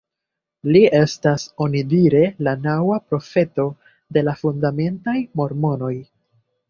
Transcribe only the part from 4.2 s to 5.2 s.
la fundamentaj